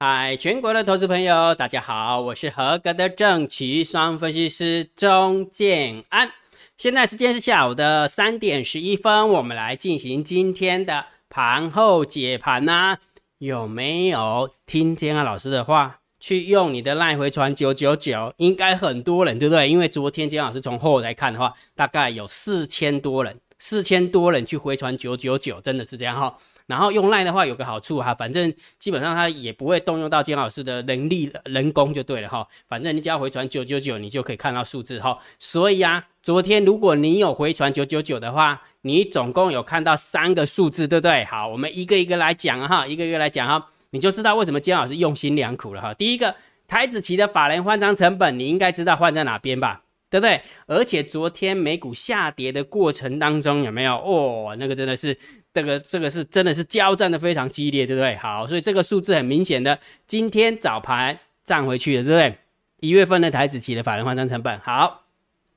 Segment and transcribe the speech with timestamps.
[0.00, 6.30] 嗨，全国的投资朋友，大家好，我是合格的正奇双分析师钟建安。
[6.76, 12.98] 现在时间是下午的三点十一分，我们来进行今天的盘后解盘呐。
[13.38, 18.32] 有没有听建安老师的话，去用你的赖回传九九九？
[18.36, 19.68] 应该很多人，对不对？
[19.68, 26.38] 因为昨天建安老师从后来看的话，大概有四千多人，四千多人去回传九九九，真的是这样哈。
[26.68, 32.46] 然后用赖的话有个好处哈，反正基本上它也不会动用到金老师的能力人工就对了哈。
[32.68, 35.18] 反正你只要回传九九九，你就可以看到数字哈。
[35.38, 41.24] 所以啊，昨天如果你有回传九九九的话，你总共有看到三个数字，对不对？
[41.24, 45.94] 好，我们一个一个来讲哈，一个一个来讲哈，你就知道为什么金老师用心良苦了哈。
[45.94, 46.34] 第一个，
[46.68, 49.84] 台子期的法人换张成本，你应该知道换在哪边吧？
[50.10, 50.40] 对不对？
[50.66, 53.94] 而且昨天美股下跌的过程当中，有没有？
[53.96, 55.16] 哦，那个真的是。
[55.54, 58.14] 这个这个是真的是交战的非常激烈，对不对？
[58.16, 62.38] 好，所以这个数字很明显的，今天早盘涨回去了，对不对？
[62.80, 65.02] 一月份的台子期的法人换仓成本好，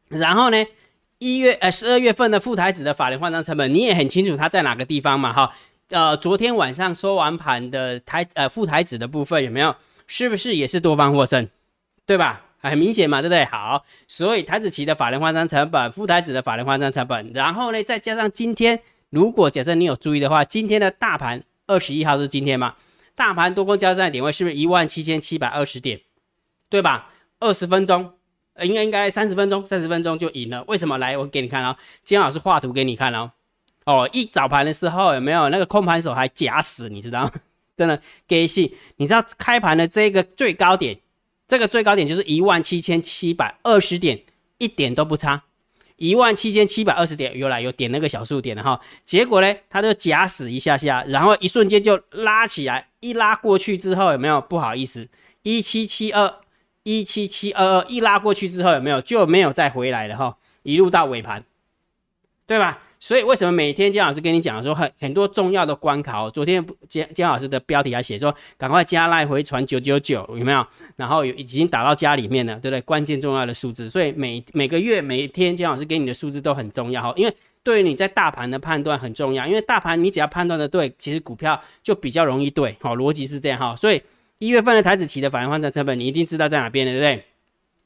[0.07, 0.65] 然后呢，
[1.19, 5.31] 一月呃十二月份的副台子的法人换仓成本，你也很清楚它在哪个地方嘛？
[5.31, 5.53] 哈，
[5.89, 9.75] 呃，昨天晚上收完盘的台呃副台子的部分有没有？
[10.07, 11.47] 是不是也是多方获胜？
[12.07, 12.41] 对吧？
[12.57, 13.45] 很明显嘛，对不对？
[13.45, 18.79] 好，所以台子期的法人换仓成本，副台子的法人换仓成本，然后呢，再加上今天。
[19.11, 22.75] 如果假设你有注意的话，今天的大盘二十一号是今天吗？
[23.13, 25.99] 大盘多空交战的点位是不是一万七千七百二十点？
[26.69, 27.11] 对吧？
[27.39, 28.13] 二十分钟，
[28.61, 30.63] 应该应该三十分钟，三十分钟就赢了。
[30.63, 30.97] 为什么？
[30.97, 33.31] 来，我给你看哦，金老师画图给你看哦。
[33.85, 36.87] 哦，一早盘的时候有没有那个空盘手还假死？
[36.87, 37.29] 你知道？
[37.75, 38.77] 真的给戏。
[38.95, 40.97] 你知道开盘的这个最高点，
[41.47, 44.21] 这个最高点就是一万七千七百二十点，
[44.57, 45.43] 一点都不差。
[46.01, 54.41] 一万七千七百二十点，又来有点那个小数点的哈，结果呢，它就假死一下下，然后一瞬间就拉起来，一拉过去之后有没有？
[54.41, 55.07] 不好意思，
[55.43, 56.39] 一七七二，
[56.81, 58.99] 一七七二二，一拉过去之后有没有？
[58.99, 61.43] 就没有再回来了哈，一路到尾盘，
[62.47, 62.79] 对吧？
[63.01, 66.29] 所以为什么每天姜老师跟你讲说很很多重要的关卡哦？
[66.31, 70.63] 昨天姜姜老师的标题还写说赶快加来回传九九九有没有？
[70.95, 72.81] 然后有已经打到家里面了，对不对？
[72.81, 83.75] 关键重要的数字，所以每每个月每一天姜老师给你的数字都很重要哈，因为对于你在大盘的判断很重要，因为大盘你只要判断的对，其实股票就比较容易对，好逻辑是这样哈。
[83.75, 83.99] 所以
[84.37, 87.25] 一月份的台子期的反应换算成本，你一定知道在哪边的，对不对？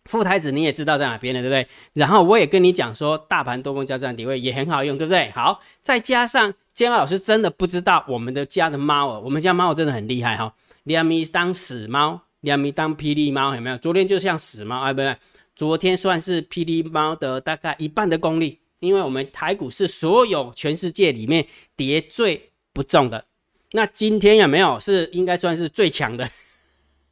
[0.05, 1.67] 副台子你也知道在哪边了，对不对？
[1.93, 5.31] 然后我也跟你讲说，大盘多空交战点位也很好用，对不对？
[5.31, 13.77] 好，再加上煎熬老师真的不知道我们的家的猫儿，我们家猫真的很厉害哈，两米当死猫，两米当霹雳猫，有没有？
[13.79, 15.17] 昨天就像死猫，哎，不对，
[15.55, 23.25] 昨天算是霹雳猫的大概一半的功力，因为我们台股是所有全世界里面跌最不重的，
[23.71, 26.29] 那今天有没有是应该算是最强的？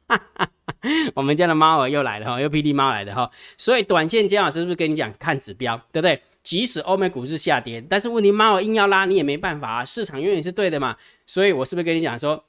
[0.06, 0.48] 哈哈。
[1.14, 6.20] 我们家的猫儿又来了哈，又霹雳猫来的哈，所以短线姜老师是不是跟你讲看指标，对不对？
[6.42, 10.96] 即使欧美股市下跌，但是问题猫儿硬要拉，你也没办法啊，市场永远是对的嘛。
[11.26, 12.44] 所以我是不是跟你讲说，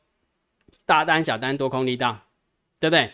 [0.86, 2.20] 大单小单多空力道，
[2.80, 3.10] 对不对？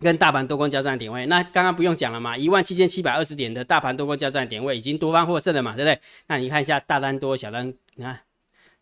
[0.00, 6.00] 跟大盘多空交战点位，那刚刚不用讲了嘛，一万七千七百二十点的大盘多空交战点位已经多方获胜了嘛，对不对？
[6.26, 8.18] 那你看一下大单多小单，你看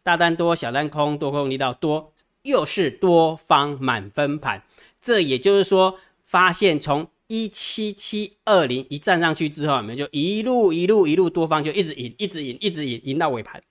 [0.03, 4.63] 大单多小单空多空力道多，又是多方满分盘。
[5.01, 13.63] 这也就是说，发现从一七七二零一站上去之后，我们就一路一路一路多方就一直赢，一直赢，一直赢，赢到尾盘，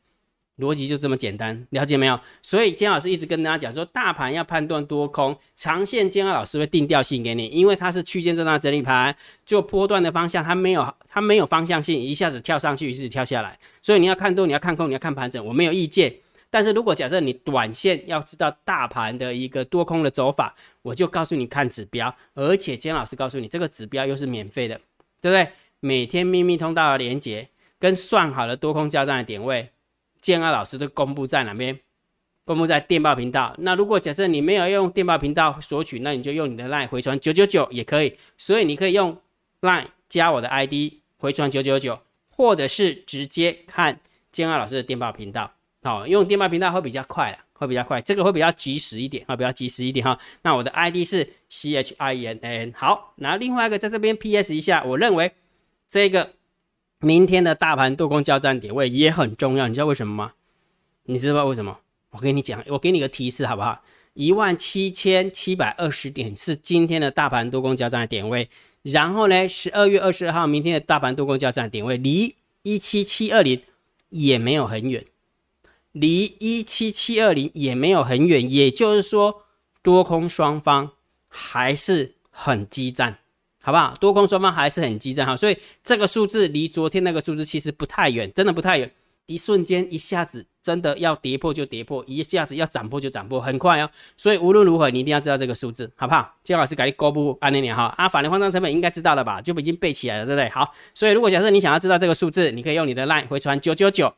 [0.57, 2.19] 逻辑就这么简单，了解没有？
[2.41, 9.15] 所以姜老师一直跟大家讲说，大盘要判断多空，长线姜老师会定调性给你，因为它是区间震荡整理盘，
[9.45, 16.13] 就波段的方向它没有它没有方向性，一下子跳上去，一直跳下来，所以你要看多，你要看空，你要看盘整，我没有意见。
[16.49, 24.79] 但是如果假设你短线要知道大盘的一个多空的走法，我就告诉你看指标，而且姜老师告诉你这个指标又是免费的，
[25.21, 25.51] 对不对？
[25.79, 27.47] 每天秘密通道的连接
[27.79, 29.69] 跟算好的多空交战的点位，
[30.19, 31.79] 建二老师都公布在哪边？
[32.45, 33.53] 公布在电报频道。
[33.59, 38.17] 那如果假设你没有用电报频道索取，那你就用你的 LINE 回传九九九也可以。
[38.37, 39.15] 所以你可以用
[39.61, 40.73] LINE 加我的 ID
[41.17, 41.99] 回传九九九，
[42.31, 43.99] 或者是直接看
[44.31, 45.51] 建二老师的电报频道。
[45.81, 50.19] 好，用电报频道会比较快啊，会比较快，这个会比较及时一点啊，比较及时一点哈。
[50.41, 52.73] 那我的 ID 是 C H I N N。
[52.75, 55.31] 好，那另外一个在这边 P S 一下，我认为
[55.87, 56.31] 这个
[56.99, 60.33] 明天的大盘多空交战点位也很重要，你知道为什么吗？
[61.03, 61.79] 你知道为什么？
[62.11, 63.81] 我跟你讲，我给你个提示好不好？
[64.15, 68.49] 一万七千七百二十点是今天的大盘多空交战的点位，
[68.81, 73.61] 然后呢，十二月二十二号明天的大盘多空交战点位离一七七二零
[74.09, 75.05] 也没有很远。
[75.99, 79.43] 离一七七二零也没有很远，也就是说，
[79.81, 80.91] 多空双方
[81.27, 83.17] 还是很激战，
[83.61, 83.95] 好不好？
[83.99, 88.91] 多空双方还是很激战哈，所以这个数字离昨天那个数字其实不太远，真的不太远。
[89.25, 93.87] 一瞬间，一下子真的要跌破就跌破，一下子要涨破就涨破，很快哦。
[94.17, 96.33] 所以无论如何，你一定要知道这个数字，好不好？
[96.43, 97.93] 金老师给你公布安利你哈。
[97.95, 99.39] 啊，法人换仓成本应该知道了吧？
[99.39, 100.49] 就已经背起来了，对不对？
[100.49, 104.11] 好，所以如果假设你想要知道这个数字，你可以用你的 line 回传九九九，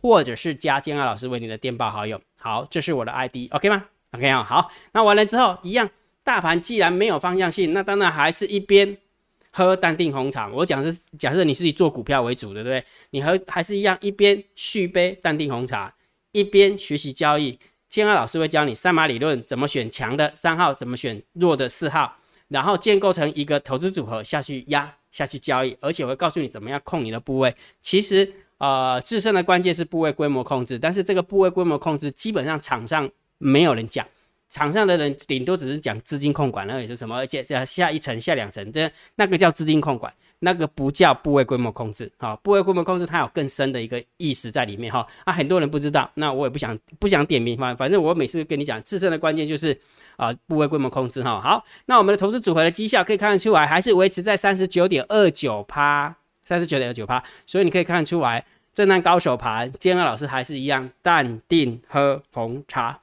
[0.00, 2.20] 或者是加建二老师为你的电报好友。
[2.38, 5.88] 好，这是我的 ID，OK 吗？OK 啊，好，那完了之后一样，
[6.22, 8.96] 大盘既然没有方向性，那当然还是一边。
[9.52, 12.84] 喝淡定红茶，我讲是假设你是以做股票为主的，对不对？
[13.08, 15.94] 你和还是一样，一边续杯淡定红茶，
[16.32, 17.58] 一边学习交易。
[17.88, 27.56] 建安老师会教你三码理论，怎么选强的三号，怎么选弱的四号，然后建构成一个投资组合下去压下去交易，而且我会告诉你怎么样控你的部位。
[27.80, 33.08] 其实呃，制胜的关键是部位规模控制，但是这个部位规模控制基本上场上
[33.38, 34.06] 没有人讲。
[34.48, 42.10] 场上的人顶多只是讲资金控管，那也就什么，而且下一层、下两层，这那个叫资金控管，那个不叫部位规模控制。
[42.16, 45.04] 好，部位规模控制它有更深的一个意思在里面哈。
[45.24, 49.76] 啊，很多人不知道，那我也不想不想点名，反反正我每次跟你讲，自身的关键就是
[50.16, 51.40] 啊，部位规模控制哈。
[51.40, 56.14] 好，那我们的投资组合的绩效可以看得出来，还是维持在三十九点二九趴，
[56.46, 57.22] 三十九点九趴。
[57.44, 63.00] 所以你可以看出来，震荡高手盘，坚二老师还是一样淡定喝红茶。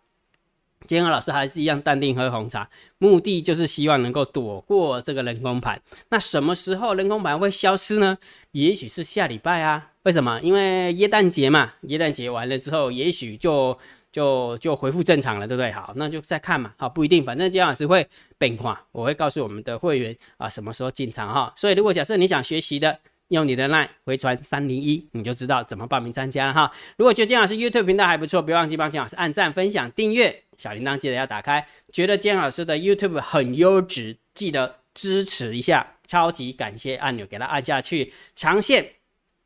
[0.86, 5.82] 今天老师还是一样淡定喝红茶，目的就是希望能够躲过这个人工盘。
[6.10, 8.18] 那什么时候人工盘会消失呢？
[8.52, 9.92] 也许是下礼拜啊。
[10.04, 10.38] 为什么？
[10.42, 13.78] 因为耶诞节嘛，耶诞节完了之后，也许就
[14.12, 15.72] 就就恢复正常了，对不对？
[15.72, 16.74] 好，那就再看嘛。
[16.78, 18.06] 好，不一定，反正姜老师会
[18.38, 21.54] 变化，我会告诉我们的会员啊，什么时候进场哈。
[21.56, 23.00] 所以，如果假设你想学习的，
[23.34, 26.72] 用你的 line 回传三零一，你就知道怎么报名参加了哈。
[26.98, 30.44] 如果觉得姜老师 YouTube 频道还不错，别忘记帮姜老师按赞、分享、订阅。
[30.58, 38.14] 小铃铛记得要打开，觉得姜老师的 YouTube 很优质，记得支持一下，超级感谢按钮给它按下去。
[38.36, 38.86] 长线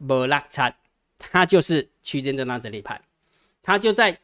[0.06, 0.75] 不拉差，
[1.18, 3.01] 它就是区间震荡整理盘，
[3.63, 4.19] 它就在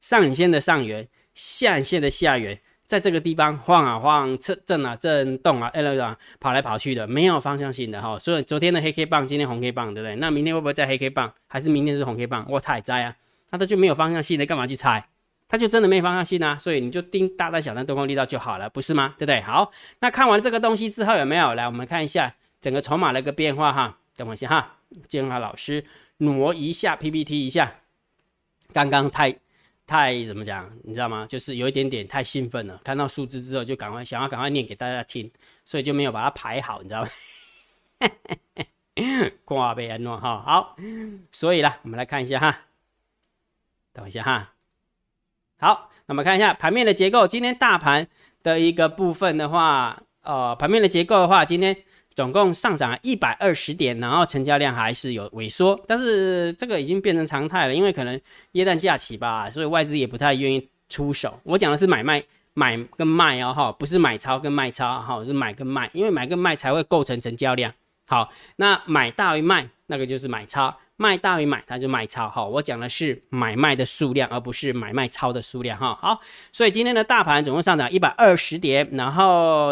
[0.00, 2.60] 上影线的上缘，下影线的下缘，
[2.92, 8.18] 在这个地方晃啊晃，震震啊震动啊，哎那跑来跑去的，没有方向性的哈。
[8.18, 10.14] 所以昨天的黑 K 棒，今天红 K 棒，对不对？
[10.16, 11.32] 那明天会不会再黑 K 棒？
[11.46, 12.44] 还是明天是红 K 棒？
[12.50, 13.16] 我太在啊，
[13.48, 15.02] 那它就没有方向性的，干嘛去猜？
[15.48, 19.14] 它就真的没方向性啊，所以你就盯大单、小单、多空力道就好了，不是吗？
[19.16, 19.40] 对不对？
[19.40, 21.64] 好，那看完这个东西之后有没有来？
[21.64, 23.96] 我们看一下整个筹码的一个变化哈。
[24.14, 24.76] 等我一下哈，
[25.08, 25.86] 建华老师
[26.18, 27.76] 挪一下 PPT 一下。
[28.74, 29.34] 刚刚太
[29.92, 30.66] 太怎么讲？
[30.84, 31.26] 你知道吗？
[31.28, 35.30] 就是有一点点太兴奋了，看到数字之后就赶快想要赶快念给大家听，
[35.66, 37.08] 所以就没有把它排好，你知道吗？
[39.44, 40.40] 挂被安诺哈。
[40.40, 40.76] 好，
[41.30, 42.58] 所以啦，我们来看一下哈。
[43.92, 44.54] 等一下哈。
[45.58, 47.28] 好，那么看一下盘面的结构。
[47.28, 48.08] 今天大盘
[48.42, 51.76] 的一个部分的话，呃，盘面的结构的话，今天
[52.14, 58.20] 总共上涨一百二十点，然后成交量还是有萎缩，但是这个已经变成常态了，因为可能
[58.52, 61.38] 耶诞假期吧，所以外资也不太愿意出手。
[61.44, 62.22] 我讲的是买卖
[62.54, 67.72] 买跟卖哦，哈，不是买超跟卖超，哈，是买跟卖，因为买跟卖才会构成成交量。
[68.06, 70.76] 好，那买大于卖，那个就是买超。
[70.96, 72.44] 卖大于买，它就卖超哈。
[72.44, 75.98] 我讲的是买卖的数量，而不是买卖超的数量哈。
[76.00, 76.20] 好，
[76.52, 79.70] 所以今天的大盘总共上涨一百二十点，然后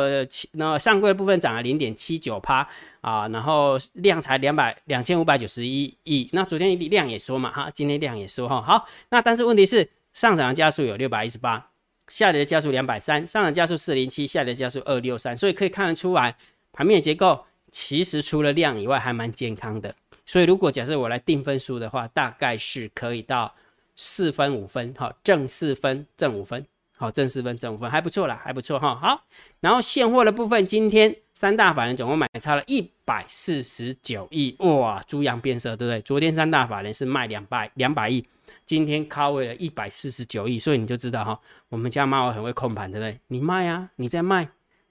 [0.53, 2.67] 那上柜的部分涨了零点七九趴
[3.01, 6.29] 啊，然后量才两百两千五百九十一亿。
[6.33, 8.61] 那昨天量也说嘛哈，今天量也说哈。
[8.61, 11.69] 好，那但是问题是上涨的加速有六百一十八，
[12.09, 16.35] 下跌的加速两百三，上涨加速四零七，下跌加速二六三，所以可以看得出来
[16.73, 19.95] 盘面结构其实除了量以外还蛮健康的。
[20.31, 23.53] 所以，如果假设我来定分数的话，大概是可以到
[23.97, 26.65] 四分五分，好，正四分，正五分，
[26.97, 28.95] 好，正四分，正五分，还不错啦，还不错哈。
[28.95, 29.25] 好，
[29.59, 36.01] 然后现货的部分，今天三大法人总共买差了一百四十九亿，哇，猪羊变色，对不对？
[36.03, 38.25] 昨天三大法人是卖两百两百亿，
[38.65, 43.19] 今天靠位了一百四十九亿，所以你就知道哈，我们家猫很会控盘，对不对？
[43.27, 44.49] 你卖啊，你再卖，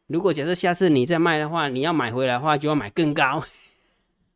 [0.08, 3.42] 如果假设下次你再卖的话，你要买回来的话，就要买更高。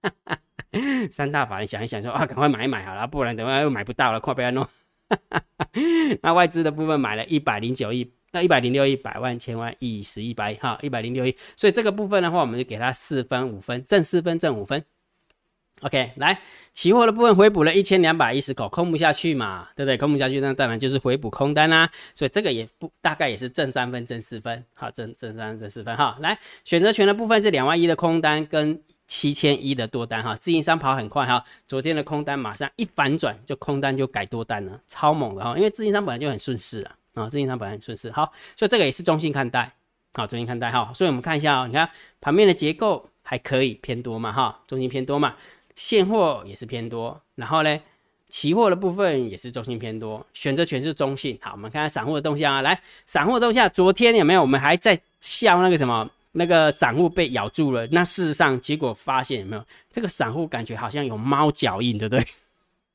[1.11, 4.65] 三大法人想一想说啊，赶快买一买好了，不然等下又买不到了，快不要弄。
[6.21, 14.83] 那外资的部分买了一百零九亿，那一百零六亿百万千万亿十亿百哈，一百零六亿，所以这个部分的话，我们就给它四分五分，正四分正五分。
[15.81, 16.39] OK，来，
[16.71, 19.97] 期货的部分回补了一千两百一十口，空不下去嘛，对不对？
[19.97, 21.89] 空不下去，那当然就是回补空单啦。
[22.15, 26.17] 所以这个也不大概也是正三分正四分，好，正正三正四分哈。
[26.21, 28.81] 来，选择权的部分是两万一的空单跟。
[29.15, 39.71] 七千一的多单哈，自营商跑很快哈，昨天的空单马上一反转，就空单就改多单了，超猛的哈，因为自营商本来就很顺势啊，啊，自营商本来很顺势，好，所以这个也是中性看待，
[40.15, 40.91] 好，中性看待哈。
[40.95, 41.87] 所以我们看一下哦，你看
[42.19, 45.35] 盘面的结构还可以偏多嘛哈，中性偏多嘛，
[45.75, 47.79] 现货也是偏多，然后呢，
[48.29, 51.37] 期货的部分也是中性偏多，选择权是中性。
[51.39, 54.41] 好，我们看看散户的动向啊，来，散户的动向，昨天有没有？
[54.41, 59.63] 我们还在笑那个什么，那个散户被咬住了，那事实上结果发现有没有？
[59.89, 62.25] 这个散户感觉好像有猫脚印，对不对？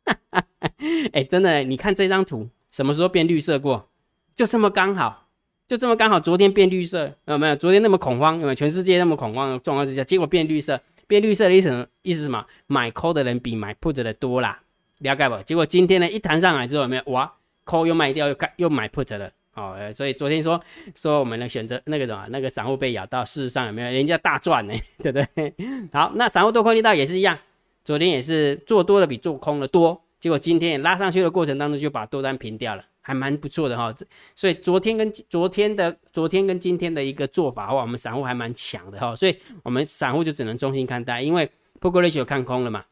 [1.12, 3.88] 哎，真的，你看这张图，什么时候变绿色过？
[4.34, 5.28] 就这么刚好，
[5.66, 7.56] 就这么刚好，昨天变绿色，有没有？
[7.56, 8.54] 昨天那么恐慌，有没有？
[8.54, 12.44] 全世界那么恐慌的状况之下，结果变绿色，变绿色的意思意思什么？
[12.66, 14.60] 买 call 的人比买 put 的多啦，
[14.98, 15.40] 了解不？
[15.42, 17.02] 结果今天呢，一弹上来之后，有没有？
[17.06, 17.32] 哇
[17.64, 20.60] ，call 又卖掉，又开又买 put 了，哦，所以昨天说
[20.94, 23.90] 说我们的选择那个什么，那个散户被咬到，事实上有没有？
[23.90, 25.54] 人家大赚呢，对不对？
[25.92, 27.36] 好，那散户多空力道也是一样，
[27.84, 30.00] 昨天也是做多的比做空的多。
[30.20, 33.94] 结果今天也拉上去的过程当中，就把多单平掉了，还蛮不错的哈。
[34.34, 39.14] 所以昨天跟昨天的昨天跟今天的一个做法的话，我们散户还蛮强的哈。
[39.14, 41.46] 所以我们散户就只能中心看待，因为
[41.80, 42.84] p o k ratio 看空了嘛，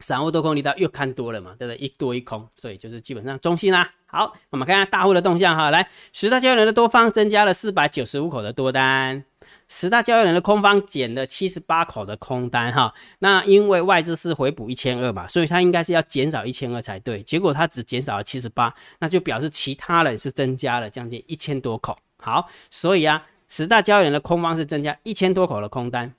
[0.00, 1.78] 散户多空力道又看多了嘛，对不对？
[1.78, 3.90] 一多一空，所以就是基本上中心啦。
[4.06, 9.24] 好，我们看看大户的动向哈，来十大交易人的多方增加了四百九十五口的多单。
[9.68, 21.96] 十大交易人的空方减了七十八口的空单哈，那因为外资是回补一千二嘛，所以它应该是要减少一千二才对，结果它只减少了七十八，那就表示其他人是增加了将近一千多口。
[22.18, 26.12] 好，所以啊，十大交易人的空方是增加一千多口的空单，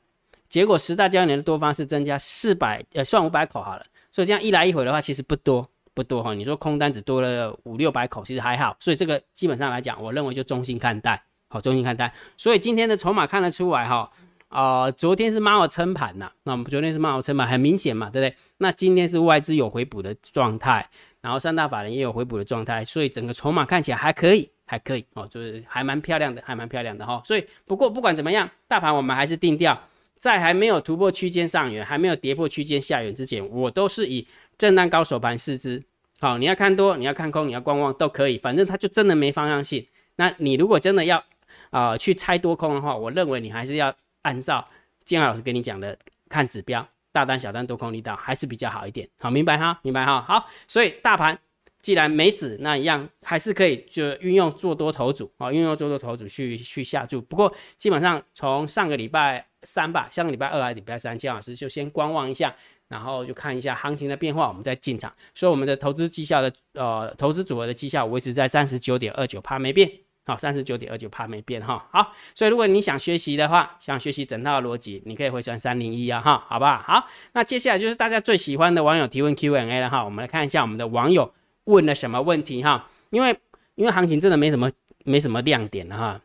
[0.50, 11.22] 结果十大交易人的多方是增加四百呃算五百口好了，所以这样一来一回的话其实不多不多哈，你说空单只多了五六百口，其实还好，所以这个基本上来讲，我认为就中性看待。
[11.50, 14.12] 好，中性看待，所以今天的筹码看得出来哈，
[14.50, 18.38] 啊，昨天是猫撑盘呐，那我们昨天是猫撑盘，很明显嘛，对不对？
[18.58, 20.86] 那今天是外资有回补的状态，
[21.22, 27.22] 然后三大法人也有回补的状态，所以整个筹码看起来还可以，还可以哦，就是还蛮漂亮的，还蛮漂亮的哈。
[27.24, 29.82] 所以不过不管怎么样，大盘我们还是定调，
[30.20, 35.84] 在还没有突破区间上缘，还没有跌破区间下缘之前，我都是以震荡高手盘试之。
[36.20, 39.86] 好，你要看多，你要看空，你要观望都可以，反正它就真的没方向性。
[40.16, 41.24] 那你如果真的要
[41.70, 43.94] 啊，去猜多空的话，我认为你还是要
[44.24, 44.68] 按照
[45.06, 45.96] 建安老师跟你讲的
[46.28, 49.08] 看指标，大单、小单、多空力道还是比较好一点。
[49.20, 49.80] 好，明白哈？
[49.84, 50.22] 明白哈？
[50.28, 51.38] 好，所以大盘
[51.82, 57.22] 既然没死，那一样还是可以就运用做多头组啊，运用做多头组去去下注。
[57.22, 62.56] 不过基本上从上个礼拜三吧，上个礼拜二还是礼拜三，金老师就先观望一下，
[62.88, 65.12] 然后就看一下行情的变化，我们再进场。
[65.36, 69.92] 所以我们的投资绩效的呃投资组合的绩效维持在三十九点二九，帕没变。
[70.26, 71.86] 好，三十九点二九，帕没变哈。
[71.92, 76.78] 好，所以如果你想学习的话，想学习整套逻辑，你可以回传三零一啊哈，好不好？
[76.78, 80.06] 好，那接下来就是大家最喜欢的网友提问 Q&A 了哈。
[80.06, 81.34] 我们来看一下我们的网友
[81.66, 82.90] 问了什么问题哈。
[83.10, 83.38] 因为
[83.76, 84.72] 因为行情真的没什么
[85.04, 86.22] 没什么亮点了哈，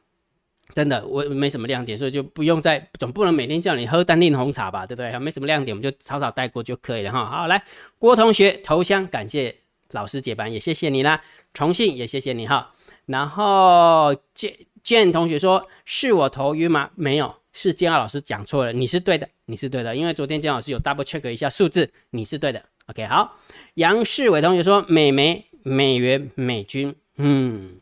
[0.74, 5.18] 真的我没什么亮点，所以就不用再总不能每天叫你喝淡定红茶吧，对不对？
[5.18, 7.26] 没什么亮点，我们就草草带过就可以了哈。
[7.26, 7.62] 好，来
[7.98, 9.54] 郭同学投降，感谢
[9.90, 11.20] 老师解班，也谢谢你啦。
[11.52, 12.70] 重庆也谢谢你哈。
[13.06, 16.90] 然后建建同学说：“是我头晕吗？
[16.94, 18.72] 没有，是建二老师讲错了。
[18.72, 22.62] 你是对的，你是对的，因为昨天建老师有 double check 一下数字，你是对的。
[22.86, 23.36] OK，好。
[23.74, 27.80] 杨世伟同学说：美媒、美元、美军，嗯，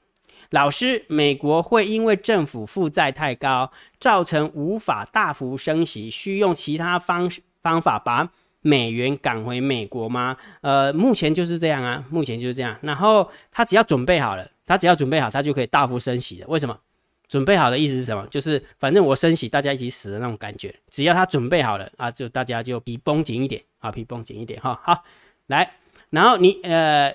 [0.51, 7.31] 老师，美国会因为政府负债太高，造成无法大幅升息，需用其他方
[7.63, 8.29] 方法把
[8.61, 10.37] 美元赶回美国吗？
[10.61, 12.77] 呃，目前就是这样啊，目前就是这样。
[12.83, 16.47] 然后他只要准备好了。”他只要准备好，他就可以大幅升息的。
[16.47, 16.79] 为什么？
[17.27, 18.25] 准备好的意思是什么？
[18.31, 20.73] 就是反正我升息，大家一起死的那种感觉。
[20.89, 24.81] 只要他准备好了啊，就大家就皮绷紧一点啊，皮绷紧一点哈。
[24.85, 25.03] 好，
[25.49, 25.73] 来，
[26.11, 27.13] 然后你呃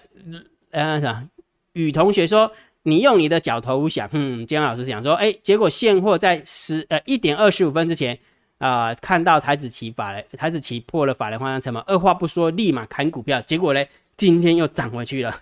[0.71, 1.25] 呃啥？
[1.71, 2.51] 雨同学说，
[2.87, 8.17] 你用你的脚头想，嗯，姜老师想说，哎，结果现货在十呃一点二十五分之前
[8.59, 13.83] 啊，看到台子期法台子期破了法人换算成本，二话不说立马砍股票，结果呢，
[14.15, 15.35] 今天又涨回去了。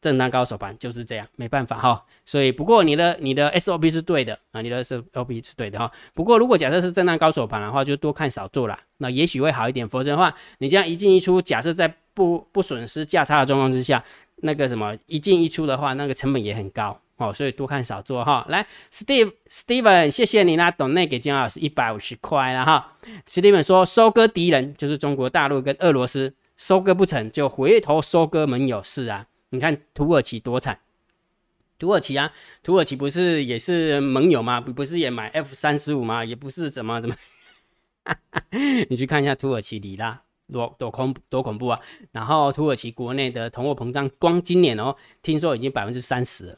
[0.00, 2.04] 震荡高手盘就是这样，没办法哈。
[2.24, 5.90] 所以不过你的你的 SOP 是对的啊，你的 SOP 是对的哈。
[6.14, 9.88] 不过如果假设是震荡高手盘的话，就多看少做了，那也许会好一点。
[9.88, 14.04] 否则的话，你这样一进一出，假设在不不损失价差的状况之下，
[14.38, 17.32] 那个什么一进一出的话，那个成本也很高哦。
[17.32, 18.44] 所以多看少做哈。
[18.48, 22.96] 来，Steve Steven，谢谢你啦，董内给金老师一百五十块了哈。
[23.24, 29.26] Steven 说，收割敌人就是中国大陆跟俄罗斯，收割不成就回头收割盟友，是啊。
[29.50, 30.80] 你看土耳其多惨，
[31.78, 32.32] 土耳其啊，
[32.64, 34.60] 土耳其不是也是盟友吗？
[34.60, 36.24] 不不是也买 F 三十五吗？
[36.24, 37.14] 也不是怎么怎么，
[38.90, 40.20] 你去看一下土耳其里拉
[40.52, 41.80] 多多恐多恐怖啊！
[42.12, 46.56] 然后土耳其国内的通货膨胀，光今年哦，听说已经百分之三十，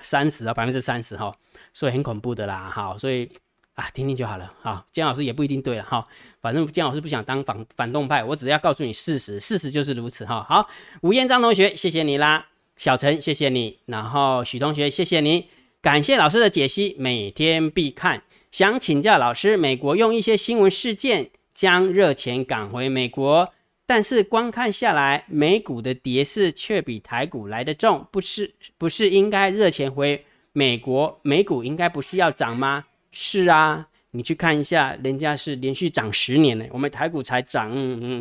[0.00, 1.34] 三十啊，百分之三十哈，
[1.74, 3.28] 所以很恐怖的啦，好，所以
[3.74, 6.06] 啊，听听就好了，好，姜老师也不一定对了哈，
[6.40, 10.44] 反正姜老师不想当反反动派，我只要告诉你事实，事实就是如此哈。
[10.48, 10.68] 好，
[11.00, 12.46] 吴彦章同学，谢谢你啦，
[12.76, 15.48] 小陈，谢谢你，然后许同学，谢谢你，
[15.80, 18.22] 感谢老师的解析，每天必看。
[18.50, 21.30] 想请教老师，美国用一些新闻事件
[21.62, 23.52] 将热钱赶回美国。
[23.86, 32.86] 但是光看下来，美股的跌势却比台股来得重，不是不是应该热钱回美国，美股应该不是要涨吗？
[33.12, 38.20] 是啊，你去看一下，人家是连续涨十年呢，我们台股才涨，嗯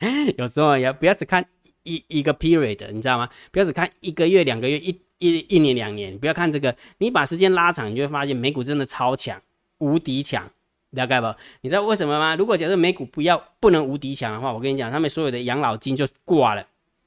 [0.00, 1.44] 嗯， 有时候也不要只看
[1.84, 3.28] 一一个 period，你知道吗？
[3.52, 9.40] 不要只看一个月、两个月、一一一年、两年，不要看这个，你把时间拉长，你就会发现美股真的超强，
[9.78, 10.50] 无敌强。
[10.92, 11.34] 了解不？
[11.60, 12.34] 你知道为什么吗？
[12.36, 16.66] 如果假设美股不要不能无敌强的话，我跟你讲，他们所有的养老金就挂了，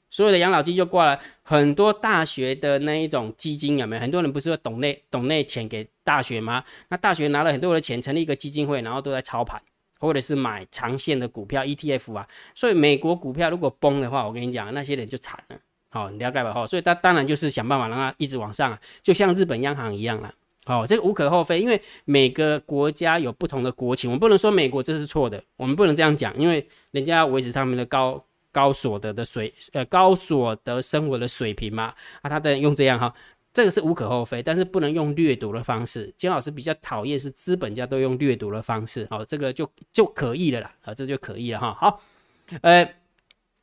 [0.09, 1.19] 所有的养老金就挂了。
[1.43, 4.01] 很多大学的那一种基金有没有？
[4.01, 6.63] 很多人不是说懂内懂内钱给大学吗？
[6.89, 9.61] 那大学拿了很多的钱成立一个基金会，然后都在操盘，
[9.99, 12.27] 或者是买长线的股票 ETF 啊。
[12.55, 15.57] 所以美国股票如果崩的话，我跟你讲，那些人就惨了。
[15.89, 16.51] 好，你了解吧？
[16.51, 20.33] 好，所以他当然就是想办法让它一直往上啊，就像日本央行一样了。
[20.65, 31.93] 好，这个无可厚非，因为每个国家有不同的国情，我们不能说美国这是错的，我们不能这样讲，因为人家维持他们的高高所得的水，呃，高所得生活的水平嘛，
[32.23, 33.13] 啊，他的用这样哈，
[33.53, 36.11] 这个是无可厚非，但是不能用掠夺的方式。
[36.17, 41.77] 金老师比较讨厌是资本家都用掠夺的方式，好，这个就就可以了啦，啊，这就可以了哈。
[41.79, 42.01] 好，
[42.61, 42.83] 呃，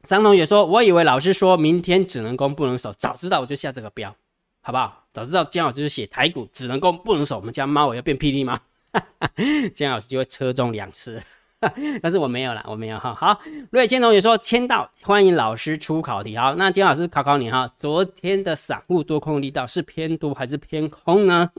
[0.04, 4.14] 张同学说，我以为老师说明天只能攻不能守，早知道我就下这个标。
[4.62, 5.04] 好不好？
[5.12, 8.58] 早知道姜老师就写台股只能攻不能守，我们家猫我要变霹雳吗？
[9.74, 11.20] 姜老师就会车中两次，
[12.00, 13.12] 但是我没有了，我没有哈。
[13.12, 13.40] 好，
[13.70, 16.36] 瑞谦同学说签到，欢迎老师出考题。
[16.36, 21.50] 好，那姜老师考考你哈，昨天的散户多空力道是偏多还是偏空呢？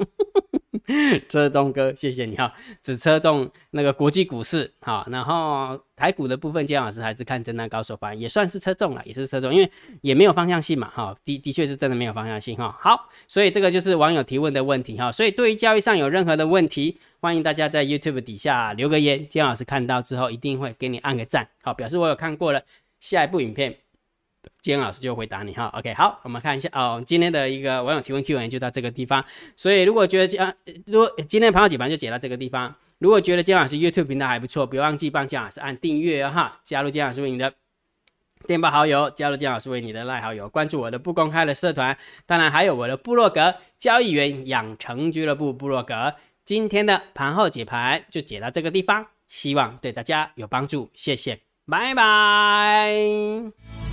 [1.30, 12.78] 车中哥，谢谢你哈，只车中那个国际股市好，然后台股的部分，姜老师还是看震荡高手盘，也算是车中了，也是车中，因为也没有方向性嘛哈，的的确是真的没有方向性哈。
[12.82, 22.62] 好，所以这个就是网友提问的问题哈，所以对于交易上有任何的问题，欢迎大家在 YouTube 底下留个言，姜老师看到之后一定会给你按个赞，好，表示我有看过了。
[23.00, 23.83] 下一部影片。
[24.62, 29.24] 今天老师就回答你哈，OK，好，我们看一下哦，今天的一个网友提问 Q&A 就到这个地方。
[29.56, 30.54] 所以如果觉得姜，
[30.86, 32.74] 如果今天的朋友解盘就解到这个地方。
[33.00, 37.54] 如果觉得姜老师 YouTube 频道还不错，别忘记帮姜老师按订阅哈，加入姜老师为你的
[38.48, 46.14] 电报好友，加入姜老师为你的赖好友，关注我的不公开的社团，当然还有我的部落格交易员养成俱乐部部落格。
[46.46, 53.93] 今天的盘后解盘就解到这个地方，希望对大家有帮助，谢谢，拜拜。